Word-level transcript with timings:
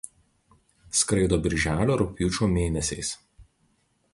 Skraido 0.99 1.39
birželio–rugpjūčio 1.43 2.51
mėnesiais. 2.55 3.13